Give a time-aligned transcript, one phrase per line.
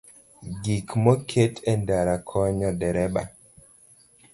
[0.63, 3.21] Gik moket e ndara konyo dereba